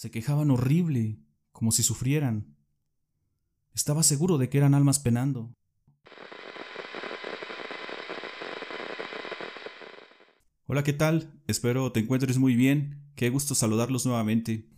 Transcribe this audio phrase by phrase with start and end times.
[0.00, 1.18] Se quejaban horrible,
[1.52, 2.56] como si sufrieran.
[3.74, 5.54] Estaba seguro de que eran almas penando.
[10.64, 11.38] Hola, ¿qué tal?
[11.48, 13.12] Espero te encuentres muy bien.
[13.14, 14.70] Qué gusto saludarlos nuevamente.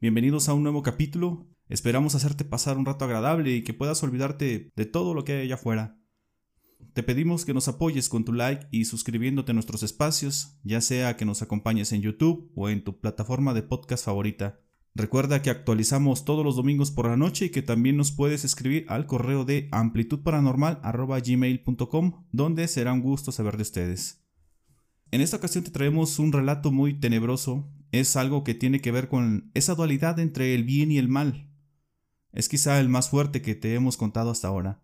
[0.00, 1.46] Bienvenidos a un nuevo capítulo.
[1.68, 5.42] Esperamos hacerte pasar un rato agradable y que puedas olvidarte de todo lo que hay
[5.42, 6.01] allá afuera.
[6.92, 11.16] Te pedimos que nos apoyes con tu like y suscribiéndote a nuestros espacios, ya sea
[11.16, 14.60] que nos acompañes en YouTube o en tu plataforma de podcast favorita.
[14.94, 18.84] Recuerda que actualizamos todos los domingos por la noche y que también nos puedes escribir
[18.88, 24.22] al correo de amplitudparanormal.gmail.com donde será un gusto saber de ustedes.
[25.10, 27.72] En esta ocasión te traemos un relato muy tenebroso.
[27.90, 31.48] Es algo que tiene que ver con esa dualidad entre el bien y el mal.
[32.32, 34.82] Es quizá el más fuerte que te hemos contado hasta ahora.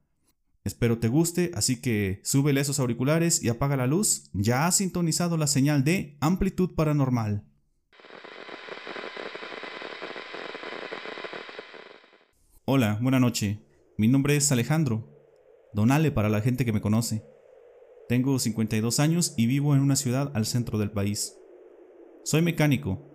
[0.69, 4.29] Espero te guste, así que súbele esos auriculares y apaga la luz.
[4.35, 7.43] Ya ha sintonizado la señal de amplitud paranormal.
[12.67, 13.65] Hola, buena noche.
[13.97, 15.09] Mi nombre es Alejandro.
[15.73, 17.25] Donale para la gente que me conoce.
[18.07, 21.35] Tengo 52 años y vivo en una ciudad al centro del país.
[22.25, 23.11] Soy mecánico.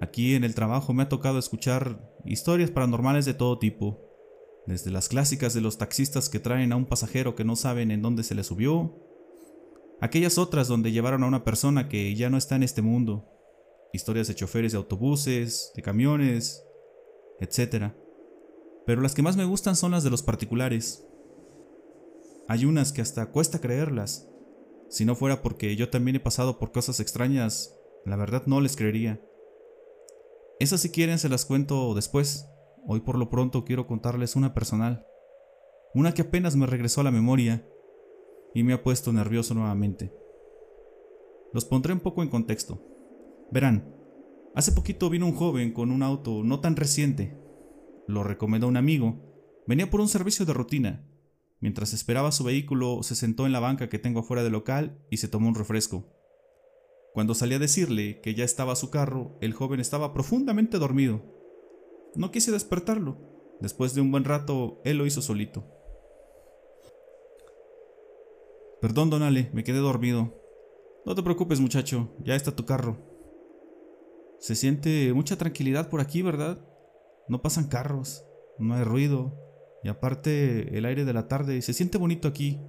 [0.00, 4.11] Aquí en el trabajo me ha tocado escuchar historias paranormales de todo tipo.
[4.66, 8.02] Desde las clásicas de los taxistas que traen a un pasajero que no saben en
[8.02, 8.94] dónde se le subió,
[10.00, 13.28] aquellas otras donde llevaron a una persona que ya no está en este mundo,
[13.92, 16.64] historias de choferes de autobuses, de camiones,
[17.40, 17.92] etc.
[18.86, 21.06] Pero las que más me gustan son las de los particulares.
[22.48, 24.28] Hay unas que hasta cuesta creerlas.
[24.88, 28.76] Si no fuera porque yo también he pasado por cosas extrañas, la verdad no les
[28.76, 29.20] creería.
[30.60, 32.46] Esas si quieren se las cuento después.
[32.86, 35.06] Hoy por lo pronto quiero contarles una personal.
[35.94, 37.68] Una que apenas me regresó a la memoria
[38.54, 40.12] y me ha puesto nervioso nuevamente.
[41.52, 42.82] Los pondré un poco en contexto.
[43.50, 43.94] Verán,
[44.54, 47.38] hace poquito vino un joven con un auto no tan reciente,
[48.08, 49.62] lo recomendó un amigo.
[49.66, 51.06] Venía por un servicio de rutina.
[51.60, 55.18] Mientras esperaba su vehículo, se sentó en la banca que tengo afuera del local y
[55.18, 56.08] se tomó un refresco.
[57.14, 61.41] Cuando salí a decirle que ya estaba su carro, el joven estaba profundamente dormido.
[62.14, 63.16] No quise despertarlo.
[63.60, 65.64] Después de un buen rato, él lo hizo solito.
[68.80, 70.34] Perdón, Donale, me quedé dormido.
[71.06, 72.98] No te preocupes, muchacho, ya está tu carro.
[74.38, 76.58] Se siente mucha tranquilidad por aquí, ¿verdad?
[77.28, 78.24] No pasan carros,
[78.58, 79.38] no hay ruido,
[79.84, 82.60] y aparte el aire de la tarde se siente bonito aquí.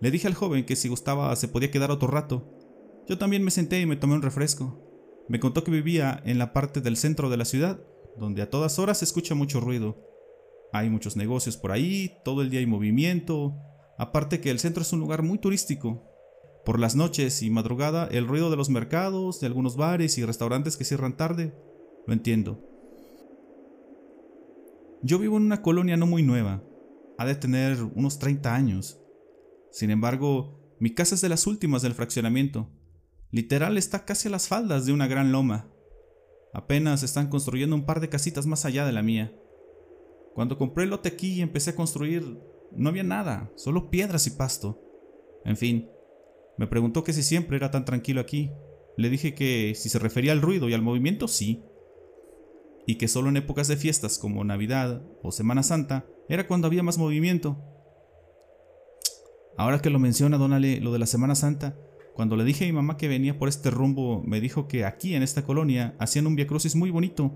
[0.00, 2.52] Le dije al joven que si gustaba se podía quedar otro rato.
[3.08, 4.82] Yo también me senté y me tomé un refresco.
[5.28, 7.80] Me contó que vivía en la parte del centro de la ciudad,
[8.18, 9.96] donde a todas horas se escucha mucho ruido.
[10.72, 13.54] Hay muchos negocios por ahí, todo el día hay movimiento,
[13.98, 16.04] aparte que el centro es un lugar muy turístico.
[16.64, 20.76] Por las noches y madrugada, el ruido de los mercados, de algunos bares y restaurantes
[20.76, 21.54] que cierran tarde,
[22.06, 22.60] lo entiendo.
[25.02, 26.64] Yo vivo en una colonia no muy nueva,
[27.18, 29.00] ha de tener unos 30 años.
[29.70, 32.70] Sin embargo, mi casa es de las últimas del fraccionamiento.
[33.30, 35.70] Literal está casi a las faldas de una gran loma.
[36.56, 39.30] Apenas están construyendo un par de casitas más allá de la mía.
[40.34, 42.40] Cuando compré el lote aquí y empecé a construir,
[42.72, 44.80] no había nada, solo piedras y pasto.
[45.44, 45.90] En fin,
[46.56, 48.52] me preguntó que si siempre era tan tranquilo aquí.
[48.96, 51.62] Le dije que si se refería al ruido y al movimiento, sí,
[52.86, 56.82] y que solo en épocas de fiestas como Navidad o Semana Santa era cuando había
[56.82, 57.62] más movimiento.
[59.58, 61.76] Ahora que lo menciona Donale, lo de la Semana Santa,
[62.16, 65.14] cuando le dije a mi mamá que venía por este rumbo, me dijo que aquí
[65.14, 67.30] en esta colonia hacían un viacrucis muy bonito,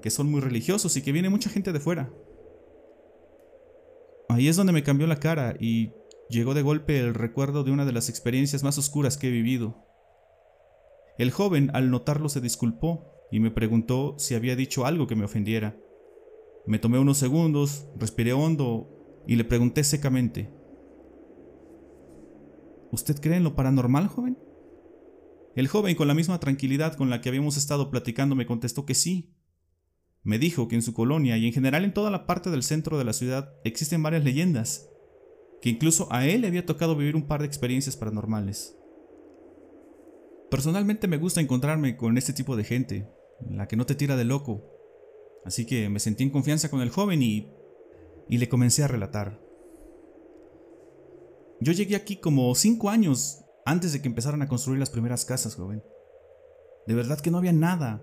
[0.00, 2.10] que son muy religiosos y que viene mucha gente de fuera.
[4.30, 5.92] Ahí es donde me cambió la cara y
[6.30, 9.84] llegó de golpe el recuerdo de una de las experiencias más oscuras que he vivido.
[11.18, 15.26] El joven, al notarlo, se disculpó y me preguntó si había dicho algo que me
[15.26, 15.76] ofendiera.
[16.66, 20.48] Me tomé unos segundos, respiré hondo y le pregunté secamente,
[22.92, 24.38] ¿Usted cree en lo paranormal, joven?
[25.54, 28.94] El joven, con la misma tranquilidad con la que habíamos estado platicando, me contestó que
[28.94, 29.34] sí.
[30.22, 32.98] Me dijo que en su colonia y en general en toda la parte del centro
[32.98, 34.88] de la ciudad existen varias leyendas,
[35.62, 38.76] que incluso a él le había tocado vivir un par de experiencias paranormales.
[40.50, 43.08] Personalmente me gusta encontrarme con este tipo de gente,
[43.48, 44.64] la que no te tira de loco.
[45.44, 47.48] Así que me sentí en confianza con el joven y,
[48.28, 49.40] y le comencé a relatar.
[51.60, 55.54] Yo llegué aquí como cinco años antes de que empezaran a construir las primeras casas,
[55.54, 55.82] joven.
[56.86, 58.02] De verdad que no había nada.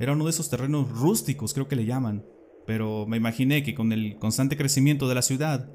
[0.00, 2.26] Era uno de esos terrenos rústicos, creo que le llaman.
[2.66, 5.70] Pero me imaginé que con el constante crecimiento de la ciudad,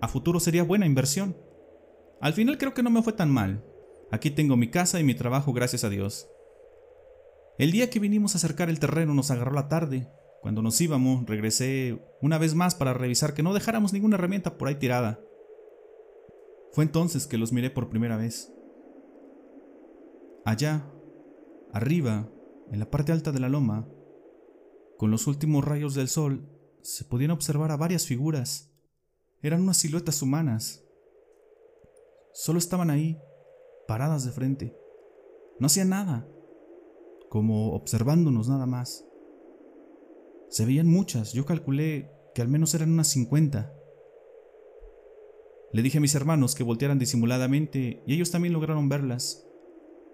[0.00, 1.36] a futuro sería buena inversión.
[2.20, 3.64] Al final creo que no me fue tan mal.
[4.10, 6.28] Aquí tengo mi casa y mi trabajo, gracias a Dios.
[7.58, 10.08] El día que vinimos a acercar el terreno nos agarró la tarde.
[10.42, 14.68] Cuando nos íbamos, regresé una vez más para revisar que no dejáramos ninguna herramienta por
[14.68, 15.20] ahí tirada.
[16.72, 18.52] Fue entonces que los miré por primera vez.
[20.44, 20.90] Allá,
[21.72, 22.30] arriba,
[22.70, 23.88] en la parte alta de la loma,
[24.98, 26.48] con los últimos rayos del sol,
[26.82, 28.72] se podían observar a varias figuras.
[29.42, 30.84] Eran unas siluetas humanas.
[32.32, 33.18] Solo estaban ahí,
[33.88, 34.76] paradas de frente.
[35.58, 36.28] No hacían nada,
[37.30, 39.04] como observándonos nada más.
[40.48, 43.72] Se veían muchas, yo calculé que al menos eran unas 50.
[45.72, 49.46] Le dije a mis hermanos que voltearan disimuladamente y ellos también lograron verlas.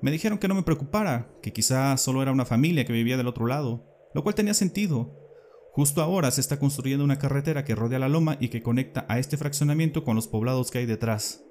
[0.00, 3.28] Me dijeron que no me preocupara, que quizá solo era una familia que vivía del
[3.28, 5.16] otro lado, lo cual tenía sentido.
[5.72, 9.18] Justo ahora se está construyendo una carretera que rodea la loma y que conecta a
[9.18, 11.44] este fraccionamiento con los poblados que hay detrás.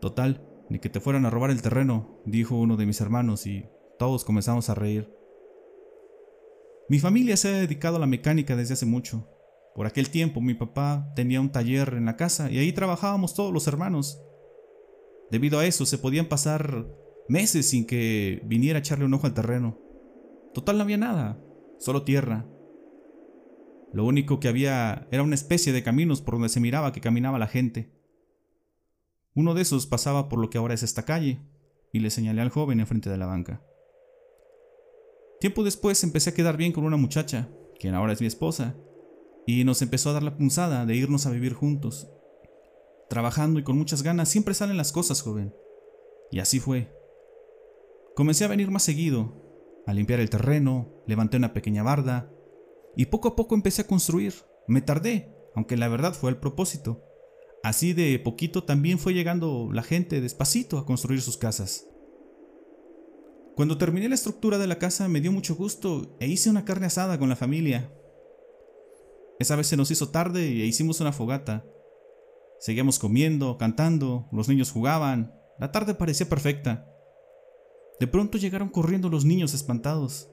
[0.00, 3.66] Total, ni que te fueran a robar el terreno, dijo uno de mis hermanos y
[3.98, 5.12] todos comenzamos a reír.
[6.88, 9.28] Mi familia se ha dedicado a la mecánica desde hace mucho.
[9.76, 13.52] Por aquel tiempo mi papá tenía un taller en la casa y ahí trabajábamos todos
[13.52, 14.18] los hermanos.
[15.30, 16.86] Debido a eso se podían pasar
[17.28, 19.78] meses sin que viniera a echarle un ojo al terreno.
[20.54, 21.38] Total no había nada,
[21.78, 22.46] solo tierra.
[23.92, 27.38] Lo único que había era una especie de caminos por donde se miraba que caminaba
[27.38, 27.92] la gente.
[29.34, 31.42] Uno de esos pasaba por lo que ahora es esta calle,
[31.92, 33.62] y le señalé al joven enfrente de la banca.
[35.38, 38.74] Tiempo después empecé a quedar bien con una muchacha, quien ahora es mi esposa,
[39.46, 42.08] y nos empezó a dar la punzada de irnos a vivir juntos.
[43.08, 45.54] Trabajando y con muchas ganas siempre salen las cosas, joven.
[46.32, 46.92] Y así fue.
[48.16, 49.46] Comencé a venir más seguido,
[49.86, 52.32] a limpiar el terreno, levanté una pequeña barda
[52.96, 54.34] y poco a poco empecé a construir.
[54.66, 57.04] Me tardé, aunque la verdad fue el propósito.
[57.62, 61.86] Así de poquito también fue llegando la gente despacito a construir sus casas.
[63.54, 66.86] Cuando terminé la estructura de la casa me dio mucho gusto e hice una carne
[66.86, 67.92] asada con la familia.
[69.38, 71.64] Esa vez se nos hizo tarde e hicimos una fogata.
[72.58, 76.88] Seguíamos comiendo, cantando, los niños jugaban, la tarde parecía perfecta.
[78.00, 80.30] De pronto llegaron corriendo los niños espantados.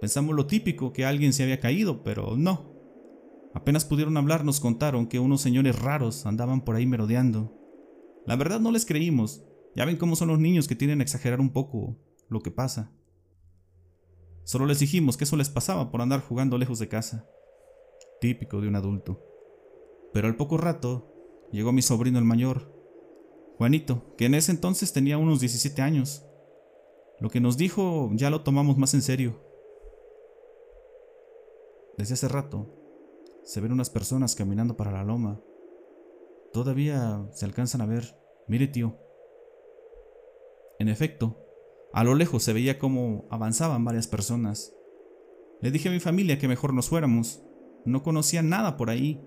[0.00, 2.76] Pensamos lo típico, que alguien se había caído, pero no.
[3.54, 7.56] Apenas pudieron hablar nos contaron que unos señores raros andaban por ahí merodeando.
[8.26, 9.44] La verdad no les creímos.
[9.74, 11.96] Ya ven cómo son los niños que tienen a exagerar un poco
[12.28, 12.92] lo que pasa.
[14.44, 17.26] Solo les dijimos que eso les pasaba por andar jugando lejos de casa.
[18.20, 19.20] Típico de un adulto.
[20.12, 21.12] Pero al poco rato
[21.52, 22.78] llegó mi sobrino el mayor,
[23.58, 26.24] Juanito, que en ese entonces tenía unos 17 años.
[27.18, 29.40] Lo que nos dijo ya lo tomamos más en serio.
[31.96, 32.72] Desde hace rato
[33.42, 35.40] se ven unas personas caminando para la loma.
[36.52, 38.16] Todavía se alcanzan a ver.
[38.46, 38.96] Mire, tío.
[40.78, 41.44] En efecto,
[41.92, 44.72] a lo lejos se veía cómo avanzaban varias personas.
[45.60, 47.42] Le dije a mi familia que mejor nos fuéramos.
[47.84, 49.20] No conocía nada por ahí.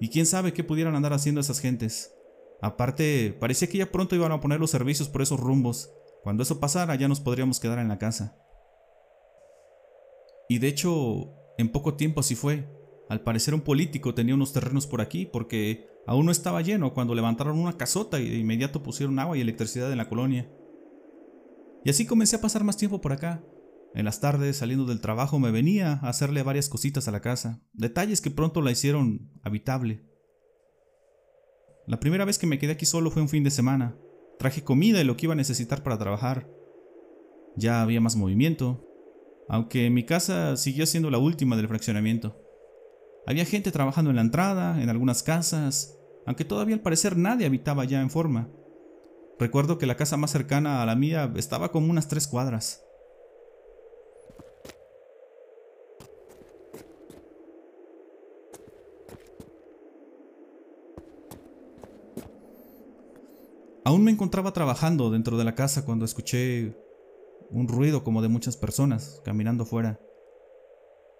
[0.00, 2.14] Y quién sabe qué pudieran andar haciendo esas gentes.
[2.62, 5.92] Aparte, parecía que ya pronto iban a poner los servicios por esos rumbos.
[6.22, 8.36] Cuando eso pasara ya nos podríamos quedar en la casa.
[10.48, 12.68] Y de hecho, en poco tiempo así fue.
[13.08, 17.14] Al parecer un político tenía unos terrenos por aquí porque aún no estaba lleno cuando
[17.14, 20.50] levantaron una casota y de inmediato pusieron agua y electricidad en la colonia.
[21.84, 23.42] Y así comencé a pasar más tiempo por acá.
[23.94, 27.62] En las tardes, saliendo del trabajo, me venía a hacerle varias cositas a la casa,
[27.72, 30.04] detalles que pronto la hicieron habitable.
[31.86, 33.96] La primera vez que me quedé aquí solo fue un fin de semana,
[34.40, 36.48] Traje comida y lo que iba a necesitar para trabajar.
[37.56, 38.88] Ya había más movimiento,
[39.50, 42.40] aunque mi casa siguió siendo la última del fraccionamiento.
[43.26, 47.84] Había gente trabajando en la entrada, en algunas casas, aunque todavía al parecer nadie habitaba
[47.84, 48.48] ya en forma.
[49.38, 52.82] Recuerdo que la casa más cercana a la mía estaba como unas tres cuadras.
[63.90, 66.76] Aún me encontraba trabajando dentro de la casa cuando escuché
[67.50, 69.98] un ruido como de muchas personas caminando fuera.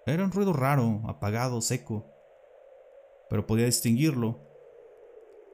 [0.05, 2.07] Era un ruido raro, apagado, seco,
[3.29, 4.47] pero podía distinguirlo.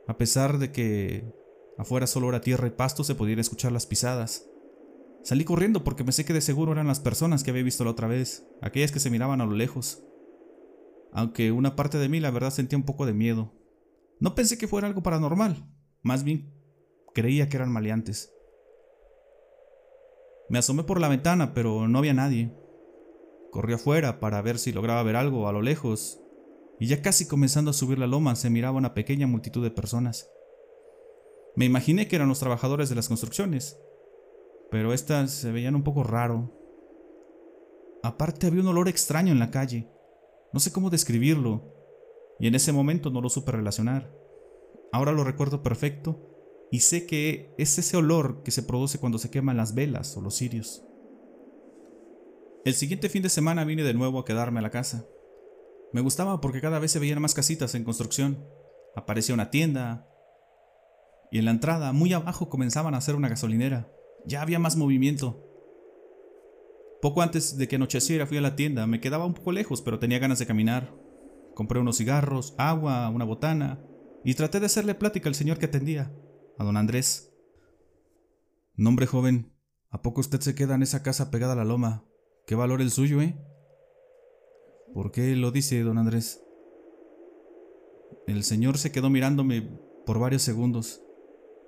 [0.08, 1.34] A pesar de que
[1.80, 4.48] afuera solo era tierra y pasto, se podían escuchar las pisadas.
[5.24, 8.08] Salí corriendo porque pensé que de seguro eran las personas que había visto la otra
[8.08, 10.04] vez, aquellas que se miraban a lo lejos.
[11.14, 13.56] Aunque una parte de mí la verdad sentía un poco de miedo.
[14.20, 15.68] No pensé que fuera algo paranormal,
[16.04, 16.57] más bien
[17.18, 18.32] Creía que eran maleantes.
[20.50, 22.54] Me asomé por la ventana, pero no había nadie.
[23.50, 26.22] Corrí afuera para ver si lograba ver algo a lo lejos,
[26.80, 30.30] y ya casi comenzando a subir la loma se miraba una pequeña multitud de personas.
[31.56, 33.82] Me imaginé que eran los trabajadores de las construcciones,
[34.70, 36.54] pero estas se veían un poco raro,
[38.04, 39.90] Aparte había un olor extraño en la calle.
[40.54, 41.74] No sé cómo describirlo,
[42.40, 44.16] y en ese momento no lo supe relacionar.
[44.92, 46.37] Ahora lo recuerdo perfecto
[46.72, 50.22] y sé que es ese olor que se produce cuando se queman las velas o
[50.22, 50.84] los cirios.
[52.66, 55.06] El siguiente fin de semana vine de nuevo a quedarme a la casa.
[55.94, 58.46] Me gustaba porque cada vez se veían más casitas en construcción.
[58.96, 60.08] Aparecía una tienda
[61.32, 63.92] y en la entrada, muy abajo, comenzaban a hacer una gasolinera.
[64.26, 65.44] Ya había más movimiento.
[67.02, 70.00] Poco antes de que anocheciera fui a la tienda, me quedaba un poco lejos, pero
[70.00, 70.94] tenía ganas de caminar.
[71.54, 73.80] Compré unos cigarros, agua, una botana,
[74.24, 76.12] y traté de hacerle plática al señor que atendía,
[76.58, 77.34] a don Andrés.
[78.76, 79.54] Nombre joven,
[79.90, 82.06] ¿a poco usted se queda en esa casa pegada a la loma?
[82.46, 83.38] ¿Qué valor el suyo, eh?
[84.94, 86.44] ¿Por qué lo dice, don Andrés?
[88.26, 89.62] El señor se quedó mirándome
[90.06, 91.02] por varios segundos.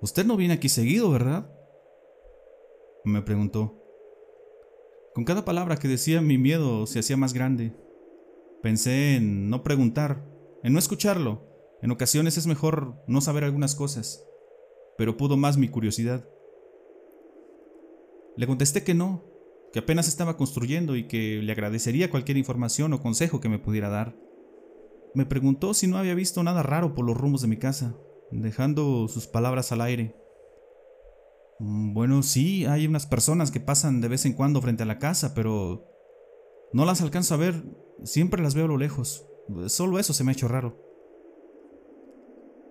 [0.00, 1.50] Usted no viene aquí seguido, ¿verdad?
[3.04, 3.76] Me preguntó.
[5.14, 7.74] Con cada palabra que decía mi miedo se hacía más grande.
[8.62, 10.24] Pensé en no preguntar,
[10.62, 11.46] en no escucharlo.
[11.82, 14.22] En ocasiones es mejor no saber algunas cosas,
[15.00, 16.28] pero pudo más mi curiosidad.
[18.36, 19.24] Le contesté que no,
[19.72, 23.88] que apenas estaba construyendo y que le agradecería cualquier información o consejo que me pudiera
[23.88, 24.14] dar.
[25.14, 27.96] Me preguntó si no había visto nada raro por los rumos de mi casa,
[28.30, 30.14] dejando sus palabras al aire.
[31.60, 34.98] Mm, bueno, sí, hay unas personas que pasan de vez en cuando frente a la
[34.98, 35.88] casa, pero
[36.74, 37.54] no las alcanzo a ver,
[38.04, 39.26] siempre las veo a lo lejos.
[39.68, 40.76] Solo eso se me ha hecho raro.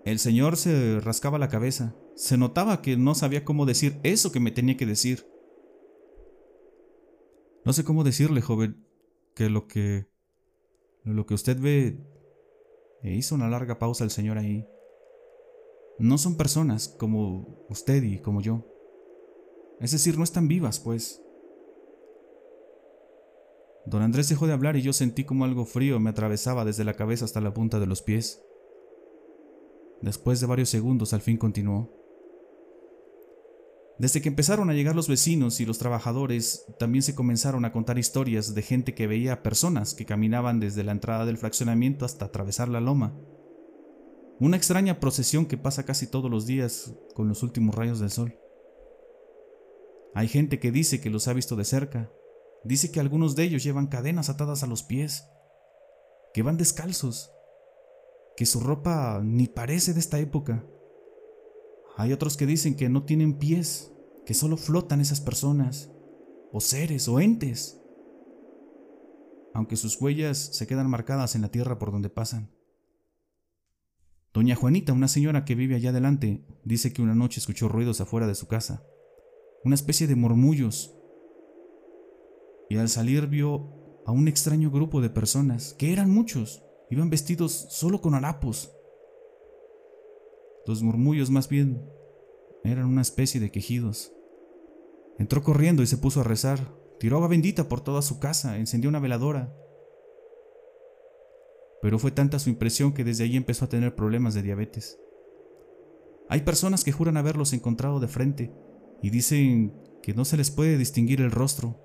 [0.06, 1.96] El señor se rascaba la cabeza.
[2.20, 5.26] Se notaba que no sabía cómo decir eso que me tenía que decir.
[7.64, 8.86] No sé cómo decirle, joven,
[9.36, 10.10] que lo que
[11.06, 11.98] lo que usted ve
[13.04, 14.68] e hizo una larga pausa el señor ahí.
[15.98, 18.66] No son personas como usted y como yo.
[19.80, 21.24] Es decir, no están vivas, pues.
[23.86, 26.96] Don Andrés dejó de hablar y yo sentí como algo frío me atravesaba desde la
[26.96, 28.44] cabeza hasta la punta de los pies.
[30.02, 31.99] Después de varios segundos al fin continuó.
[34.00, 38.00] Desde que empezaron a llegar los vecinos y los trabajadores, también se comenzaron a contar
[38.00, 42.70] historias de gente que veía personas que caminaban desde la entrada del fraccionamiento hasta atravesar
[42.70, 43.14] la loma.
[44.40, 48.40] Una extraña procesión que pasa casi todos los días con los últimos rayos del sol.
[50.16, 52.10] Hay gente que dice que los ha visto de cerca.
[52.64, 55.26] Dice que algunos de ellos llevan cadenas atadas a los pies,
[56.34, 57.32] que van descalzos,
[58.38, 60.66] que su ropa ni parece de esta época.
[62.00, 63.92] Hay otros que dicen que no tienen pies,
[64.26, 65.92] que solo flotan esas personas,
[66.54, 67.78] o seres, o entes,
[69.54, 72.56] aunque sus huellas se quedan marcadas en la tierra por donde pasan.
[74.34, 78.28] Doña Juanita, una señora que vive allá adelante, dice que una noche escuchó ruidos afuera
[78.28, 78.82] de su casa
[79.66, 80.96] una especie de murmullos,
[82.70, 87.68] y al salir vio a un extraño grupo de personas, que eran muchos, iban vestidos
[87.72, 88.72] solo con harapos.
[90.70, 91.82] Los murmullos más bien
[92.64, 94.14] eran una especie de quejidos.
[95.18, 96.60] Entró corriendo y se puso a rezar,
[97.00, 99.52] tiró agua bendita por toda su casa, encendió una veladora.
[101.82, 105.00] Pero fue tanta su impresión que desde ahí empezó a tener problemas de diabetes.
[106.30, 108.54] Hay personas que juran haberlos encontrado de frente,
[109.02, 109.74] y dicen
[110.04, 111.80] que no se les puede distinguir el rostro,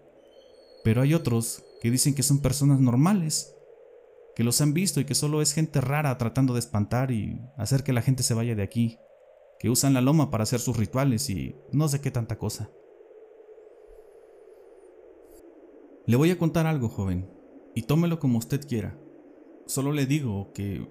[0.84, 3.56] pero hay otros que dicen que son personas normales,
[4.34, 7.84] que los han visto y que solo es gente rara tratando de espantar y hacer
[7.84, 8.98] que la gente se vaya de aquí,
[9.58, 12.70] que usan la loma para hacer sus rituales y no sé qué tanta cosa.
[16.06, 17.30] Le voy a contar algo, joven,
[17.74, 18.98] y tómelo como usted quiera.
[19.66, 20.86] Solo le digo que,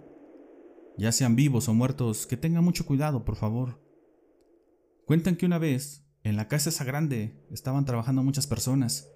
[0.97, 3.79] ya sean vivos o muertos, que tenga mucho cuidado, por favor.
[5.05, 9.09] Cuentan que una vez en la casa esa grande estaban trabajando muchas personas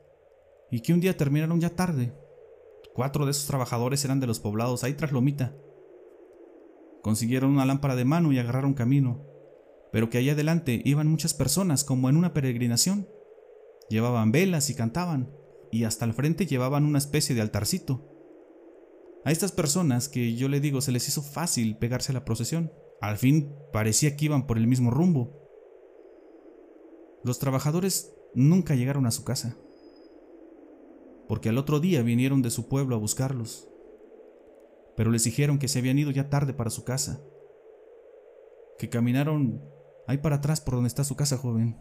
[0.69, 2.13] y que un día terminaron ya tarde.
[2.97, 5.55] Cuatro de esos trabajadores eran de los poblados ahí tras Lomita.
[7.03, 9.23] Consiguieron una lámpara de mano y agarraron camino,
[9.91, 13.07] pero que allá adelante iban muchas personas como en una peregrinación.
[13.87, 15.31] Llevaban velas y cantaban,
[15.71, 18.03] y hasta el frente llevaban una especie de altarcito.
[19.23, 22.71] A estas personas que yo le digo se les hizo fácil pegarse a la procesión.
[22.99, 25.37] Al fin parecía que iban por el mismo rumbo,
[27.23, 29.55] los trabajadores nunca llegaron a su casa,
[31.27, 33.67] porque al otro día vinieron de su pueblo a buscarlos,
[34.95, 37.21] pero les dijeron que se habían ido ya tarde para su casa,
[38.79, 39.61] que caminaron
[40.07, 41.79] ahí para atrás por donde está su casa, joven,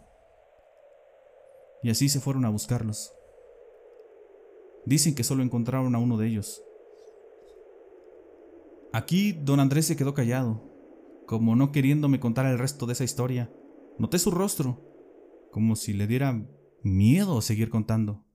[1.83, 3.13] y así se fueron a buscarlos.
[4.85, 6.63] Dicen que solo encontraron a uno de ellos.
[8.93, 10.63] Aquí don Andrés se quedó callado,
[11.27, 13.53] como no queriéndome contar el resto de esa historia.
[13.99, 14.87] Noté su rostro
[15.57, 16.47] como si le diera
[16.83, 18.26] miedo seguir contando.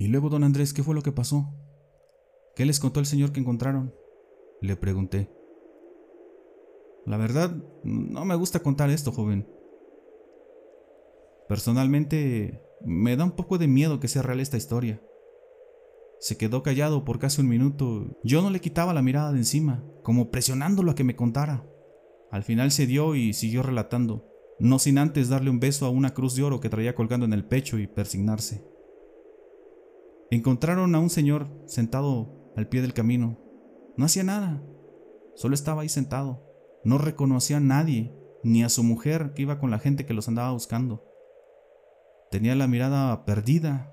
[0.00, 1.52] Y luego, don Andrés, ¿qué fue lo que pasó?
[2.56, 3.94] ¿Qué les contó el señor que encontraron?
[4.62, 5.30] Le pregunté.
[7.04, 7.54] La verdad,
[7.84, 9.46] no me gusta contar esto, joven.
[11.50, 15.02] Personalmente, me da un poco de miedo que sea real esta historia.
[16.18, 18.18] Se quedó callado por casi un minuto.
[18.24, 21.66] Yo no le quitaba la mirada de encima, como presionándolo a que me contara.
[22.30, 24.26] Al final se dio y siguió relatando,
[24.58, 27.34] no sin antes darle un beso a una cruz de oro que traía colgando en
[27.34, 28.69] el pecho y persignarse.
[30.30, 33.38] Encontraron a un señor sentado al pie del camino.
[33.96, 34.62] No hacía nada,
[35.34, 36.46] solo estaba ahí sentado.
[36.84, 40.28] No reconocía a nadie, ni a su mujer que iba con la gente que los
[40.28, 41.04] andaba buscando.
[42.30, 43.92] Tenía la mirada perdida.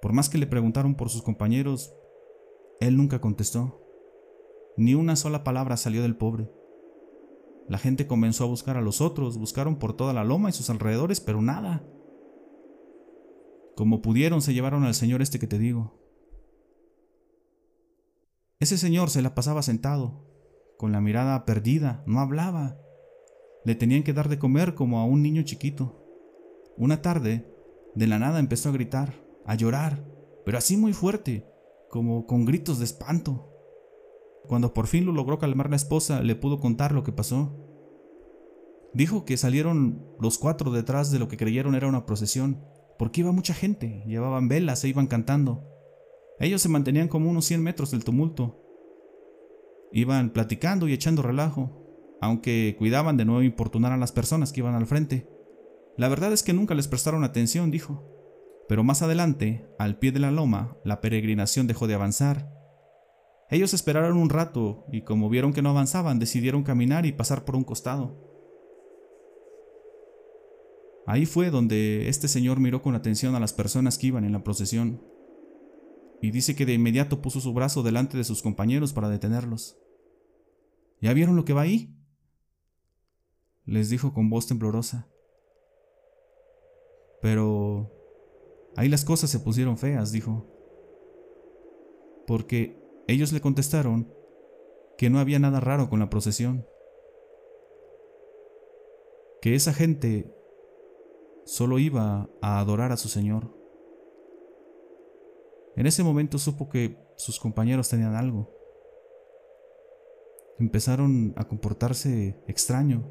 [0.00, 1.92] Por más que le preguntaron por sus compañeros,
[2.80, 3.84] él nunca contestó.
[4.76, 6.48] Ni una sola palabra salió del pobre.
[7.68, 10.70] La gente comenzó a buscar a los otros, buscaron por toda la loma y sus
[10.70, 11.84] alrededores, pero nada.
[13.78, 15.94] Como pudieron se llevaron al señor este que te digo.
[18.58, 20.26] Ese señor se la pasaba sentado,
[20.76, 22.76] con la mirada perdida, no hablaba.
[23.64, 26.04] Le tenían que dar de comer como a un niño chiquito.
[26.76, 27.54] Una tarde,
[27.94, 29.14] de la nada empezó a gritar,
[29.46, 30.04] a llorar,
[30.44, 31.46] pero así muy fuerte,
[31.88, 33.48] como con gritos de espanto.
[34.48, 37.56] Cuando por fin lo logró calmar la esposa, le pudo contar lo que pasó.
[38.92, 42.60] Dijo que salieron los cuatro detrás de lo que creyeron era una procesión,
[42.98, 45.64] porque iba mucha gente, llevaban velas e iban cantando.
[46.40, 48.64] Ellos se mantenían como unos 100 metros del tumulto.
[49.92, 54.74] Iban platicando y echando relajo, aunque cuidaban de no importunar a las personas que iban
[54.74, 55.28] al frente.
[55.96, 58.04] La verdad es que nunca les prestaron atención, dijo.
[58.68, 62.52] Pero más adelante, al pie de la loma, la peregrinación dejó de avanzar.
[63.50, 67.56] Ellos esperaron un rato y como vieron que no avanzaban, decidieron caminar y pasar por
[67.56, 68.27] un costado.
[71.10, 74.44] Ahí fue donde este señor miró con atención a las personas que iban en la
[74.44, 75.02] procesión
[76.20, 79.78] y dice que de inmediato puso su brazo delante de sus compañeros para detenerlos.
[81.00, 81.94] ¿Ya vieron lo que va ahí?
[83.64, 85.08] les dijo con voz temblorosa.
[87.22, 87.90] Pero
[88.76, 90.46] ahí las cosas se pusieron feas, dijo.
[92.26, 94.12] Porque ellos le contestaron
[94.98, 96.66] que no había nada raro con la procesión.
[99.40, 100.37] Que esa gente
[101.48, 103.56] solo iba a adorar a su Señor.
[105.76, 108.54] En ese momento supo que sus compañeros tenían algo.
[110.58, 113.08] Empezaron a comportarse extraño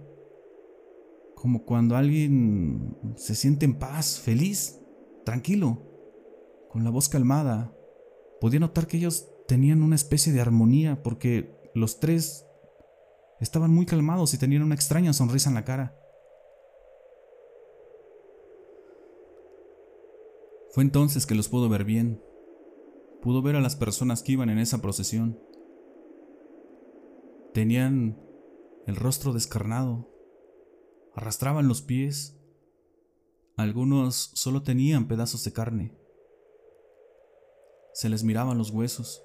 [1.34, 4.82] como cuando alguien se siente en paz, feliz,
[5.26, 5.82] tranquilo,
[6.69, 7.73] con la voz calmada.
[8.39, 12.45] Podía notar que ellos tenían una especie de armonía porque los tres
[13.39, 16.07] estaban muy calmados y tenían una extraña sonrisa en la cara.
[20.78, 22.22] Fue entonces que los pudo ver bien.
[23.24, 25.40] Pudo ver a las personas que iban en esa procesión.
[27.52, 28.22] Tenían
[28.86, 30.08] el rostro descarnado,
[31.16, 32.40] arrastraban los pies.
[33.56, 35.98] Algunos solo tenían pedazos de carne.
[37.96, 39.24] Se les miraban los huesos.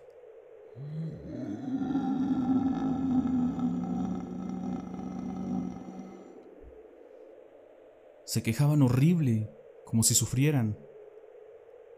[8.25, 10.79] Se quejaban horrible, como si sufrieran.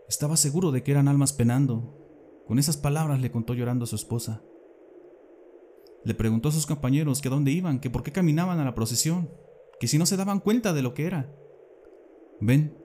[0.08, 2.00] Estaba seguro de que eran almas penando.
[2.46, 4.42] Con esas palabras le contó llorando a su esposa.
[6.04, 8.74] Le preguntó a sus compañeros que a dónde iban, que por qué caminaban a la
[8.74, 9.30] procesión
[9.80, 11.34] que si no se daban cuenta de lo que era.
[12.40, 12.76] Ven,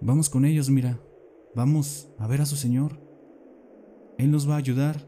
[0.00, 1.00] vamos con ellos, mira,
[1.54, 3.00] vamos a ver a su Señor.
[4.18, 5.06] Él nos va a ayudar,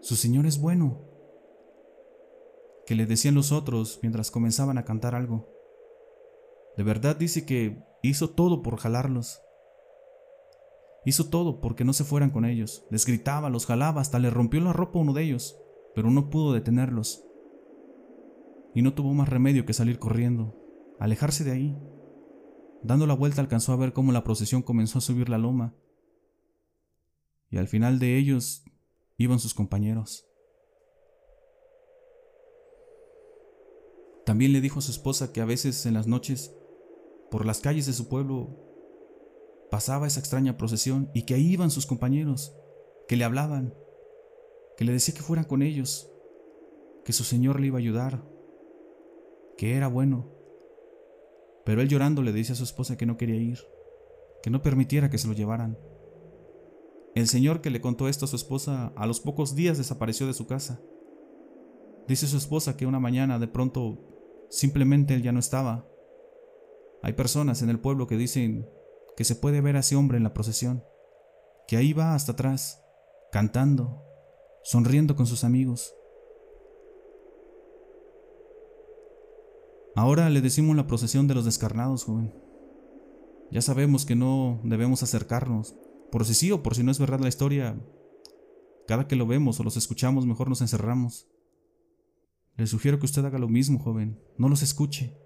[0.00, 1.04] su Señor es bueno.
[2.86, 5.48] Que le decían los otros mientras comenzaban a cantar algo.
[6.76, 9.40] De verdad dice que hizo todo por jalarlos.
[11.04, 12.84] Hizo todo porque no se fueran con ellos.
[12.90, 15.56] Les gritaba, los jalaba, hasta le rompió la ropa a uno de ellos,
[15.94, 17.24] pero no pudo detenerlos
[18.74, 20.54] y no tuvo más remedio que salir corriendo,
[20.98, 21.76] alejarse de ahí.
[22.82, 25.74] Dando la vuelta alcanzó a ver cómo la procesión comenzó a subir la loma,
[27.50, 28.62] y al final de ellos
[29.16, 30.26] iban sus compañeros.
[34.24, 36.54] También le dijo a su esposa que a veces en las noches,
[37.30, 38.67] por las calles de su pueblo,
[39.70, 42.54] pasaba esa extraña procesión y que ahí iban sus compañeros,
[43.06, 43.74] que le hablaban,
[44.76, 46.10] que le decía que fueran con ellos,
[47.04, 48.22] que su Señor le iba a ayudar,
[49.56, 50.30] que era bueno.
[51.64, 53.58] Pero él llorando le dice a su esposa que no quería ir,
[54.42, 55.78] que no permitiera que se lo llevaran.
[57.14, 60.34] El señor que le contó esto a su esposa a los pocos días desapareció de
[60.34, 60.80] su casa.
[62.06, 63.98] Dice su esposa que una mañana de pronto
[64.48, 65.86] simplemente él ya no estaba.
[67.02, 68.68] Hay personas en el pueblo que dicen
[69.18, 70.84] que se puede ver a ese hombre en la procesión,
[71.66, 72.84] que ahí va hasta atrás,
[73.32, 74.04] cantando,
[74.62, 75.92] sonriendo con sus amigos.
[79.96, 82.32] Ahora le decimos la procesión de los descarnados, joven.
[83.50, 85.74] Ya sabemos que no debemos acercarnos.
[86.12, 87.76] Por si sí o por si no es verdad la historia,
[88.86, 91.26] cada que lo vemos o los escuchamos mejor nos encerramos.
[92.56, 94.22] Le sugiero que usted haga lo mismo, joven.
[94.36, 95.18] No los escuche.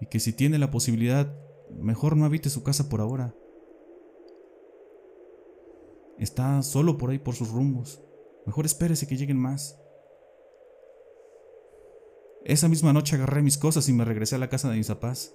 [0.00, 1.32] Y que si tiene la posibilidad,
[1.76, 3.34] mejor no habite su casa por ahora.
[6.18, 8.02] Está solo por ahí por sus rumbos.
[8.46, 9.80] Mejor espérese que lleguen más.
[12.44, 15.34] Esa misma noche agarré mis cosas y me regresé a la casa de mis papás.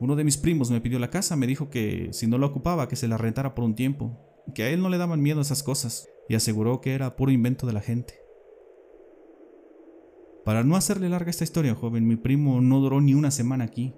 [0.00, 2.88] Uno de mis primos me pidió la casa, me dijo que si no la ocupaba,
[2.88, 4.18] que se la rentara por un tiempo,
[4.54, 7.66] que a él no le daban miedo esas cosas, y aseguró que era puro invento
[7.66, 8.14] de la gente.
[10.44, 13.94] Para no hacerle larga esta historia, joven, mi primo no duró ni una semana aquí.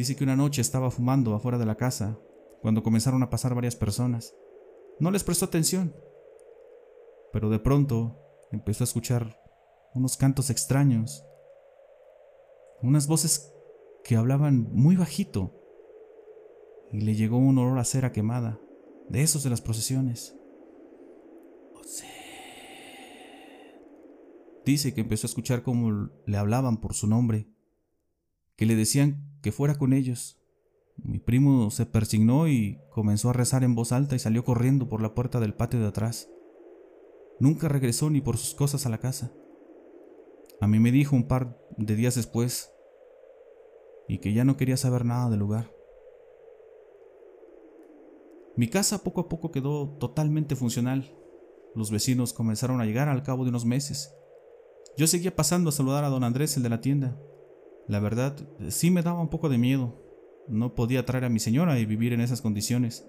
[0.00, 2.18] Dice que una noche estaba fumando afuera de la casa,
[2.62, 4.34] cuando comenzaron a pasar varias personas.
[4.98, 5.94] No les prestó atención,
[7.34, 8.16] pero de pronto
[8.50, 9.38] empezó a escuchar
[9.94, 11.22] unos cantos extraños,
[12.80, 13.52] unas voces
[14.02, 15.52] que hablaban muy bajito,
[16.90, 18.58] y le llegó un olor a cera quemada,
[19.10, 20.34] de esos de las procesiones.
[24.64, 27.50] Dice que empezó a escuchar cómo le hablaban por su nombre,
[28.60, 30.38] que le decían que fuera con ellos.
[31.02, 35.00] Mi primo se persignó y comenzó a rezar en voz alta y salió corriendo por
[35.00, 36.28] la puerta del patio de atrás.
[37.38, 39.32] Nunca regresó ni por sus cosas a la casa.
[40.60, 42.70] A mí me dijo un par de días después
[44.06, 45.72] y que ya no quería saber nada del lugar.
[48.56, 51.10] Mi casa poco a poco quedó totalmente funcional.
[51.74, 54.14] Los vecinos comenzaron a llegar al cabo de unos meses.
[54.98, 57.18] Yo seguía pasando a saludar a don Andrés, el de la tienda.
[57.88, 58.36] La verdad,
[58.68, 60.00] sí me daba un poco de miedo.
[60.48, 63.06] No podía traer a mi señora y vivir en esas condiciones.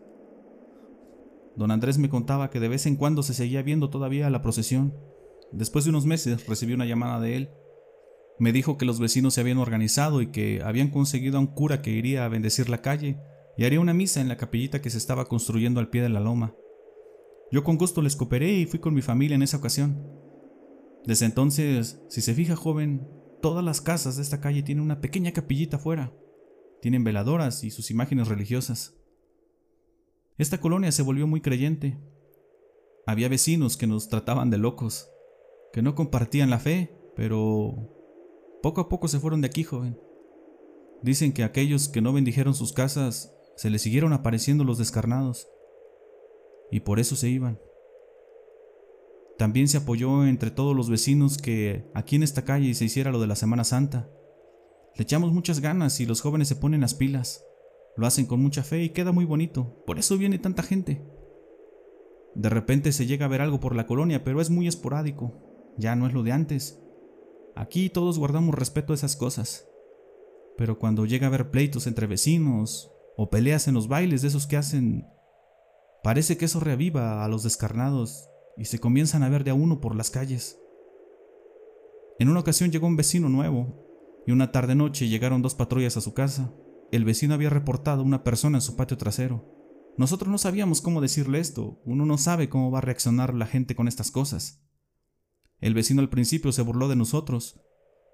[1.55, 4.93] Don Andrés me contaba que de vez en cuando se seguía viendo todavía la procesión.
[5.51, 7.49] Después de unos meses recibí una llamada de él
[8.41, 11.83] me dijo que los vecinos se habían organizado y que habían conseguido a un cura
[11.83, 13.19] que iría a bendecir la calle
[13.55, 16.19] y haría una misa en la capillita que se estaba construyendo al pie de la
[16.19, 16.55] loma.
[17.51, 20.03] Yo con gusto les cooperé y fui con mi familia en esa ocasión.
[21.05, 23.07] Desde entonces, si se fija joven,
[23.41, 26.13] todas las casas de esta calle tienen una pequeña capillita afuera.
[26.81, 28.95] Tienen veladoras y sus imágenes religiosas.
[30.37, 31.97] Esta colonia se volvió muy creyente.
[33.05, 35.09] Había vecinos que nos trataban de locos,
[35.73, 37.89] que no compartían la fe, pero
[38.63, 39.99] poco a poco se fueron de aquí, joven.
[41.01, 45.47] Dicen que aquellos que no bendijeron sus casas se les siguieron apareciendo los descarnados.
[46.71, 47.59] Y por eso se iban.
[49.41, 53.19] También se apoyó entre todos los vecinos que aquí en esta calle se hiciera lo
[53.19, 54.07] de la Semana Santa.
[54.95, 57.43] Le echamos muchas ganas y los jóvenes se ponen las pilas.
[57.97, 59.83] Lo hacen con mucha fe y queda muy bonito.
[59.87, 61.03] Por eso viene tanta gente.
[62.35, 65.33] De repente se llega a ver algo por la colonia, pero es muy esporádico.
[65.75, 66.79] Ya no es lo de antes.
[67.55, 69.67] Aquí todos guardamos respeto a esas cosas.
[70.55, 74.45] Pero cuando llega a haber pleitos entre vecinos o peleas en los bailes de esos
[74.45, 75.07] que hacen,
[76.03, 79.81] parece que eso reaviva a los descarnados y se comienzan a ver de a uno
[79.81, 80.59] por las calles.
[82.19, 86.01] En una ocasión llegó un vecino nuevo y una tarde noche llegaron dos patrullas a
[86.01, 86.53] su casa.
[86.91, 89.45] El vecino había reportado una persona en su patio trasero.
[89.97, 93.75] Nosotros no sabíamos cómo decirle esto, uno no sabe cómo va a reaccionar la gente
[93.75, 94.63] con estas cosas.
[95.59, 97.61] El vecino al principio se burló de nosotros.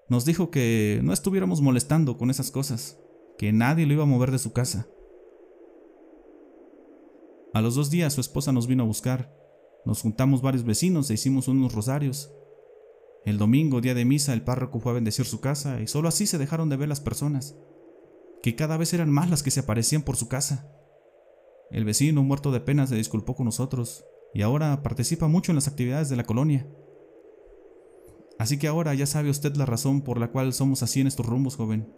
[0.08, 2.98] Nos dijo que no estuviéramos molestando con esas cosas,
[3.36, 4.88] que nadie lo iba a mover de su casa.
[7.54, 9.37] A los dos días su esposa nos vino a buscar.
[9.88, 12.30] Nos juntamos varios vecinos e hicimos unos rosarios.
[13.24, 16.26] El domingo, día de misa, el párroco fue a bendecir su casa y solo así
[16.26, 17.56] se dejaron de ver las personas,
[18.42, 20.70] que cada vez eran más las que se aparecían por su casa.
[21.70, 25.68] El vecino, muerto de pena, se disculpó con nosotros y ahora participa mucho en las
[25.68, 26.66] actividades de la colonia.
[28.38, 31.24] Así que ahora ya sabe usted la razón por la cual somos así en estos
[31.24, 31.90] rumbos, joven.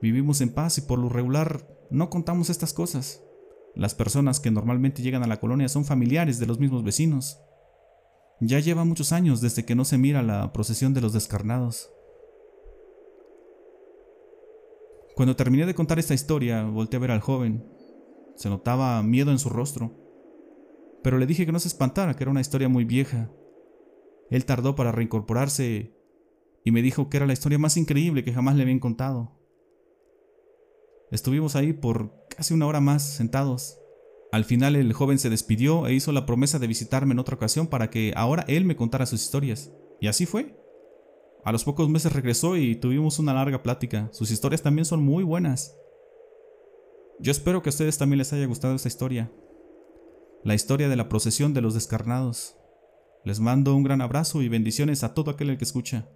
[0.00, 3.20] Vivimos en paz y por lo regular no contamos estas cosas.
[3.74, 7.40] Las personas que normalmente llegan a la colonia son familiares de los mismos vecinos.
[8.40, 11.90] Ya lleva muchos años desde que no se mira la procesión de los descarnados.
[15.14, 17.64] Cuando terminé de contar esta historia, volteé a ver al joven.
[18.36, 19.94] Se notaba miedo en su rostro.
[21.02, 23.30] Pero le dije que no se espantara, que era una historia muy vieja
[24.30, 25.92] él tardó para reincorporarse
[26.64, 29.36] y me dijo que era la historia más increíble que jamás le habían contado.
[31.10, 33.78] Estuvimos ahí por casi una hora más sentados.
[34.32, 37.66] Al final el joven se despidió e hizo la promesa de visitarme en otra ocasión
[37.66, 39.70] para que ahora él me contara sus historias.
[40.00, 40.58] Y así fue.
[41.44, 44.08] A los pocos meses regresó y tuvimos una larga plática.
[44.12, 45.76] Sus historias también son muy buenas.
[47.18, 49.30] Yo espero que a ustedes también les haya gustado esta historia.
[50.42, 52.56] la historia de la procesión de los descarnados.
[53.22, 56.08] Les mando un gran abrazo y bendiciones a todo aquel que escucha.